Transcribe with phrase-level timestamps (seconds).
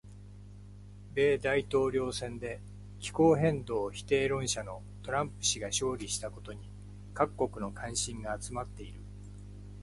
[1.13, 2.59] 米大統領選で
[2.99, 6.71] 気候変動否定論者のトランプ氏が勝利したことに
[7.13, 8.99] 各国の関心が集まっている。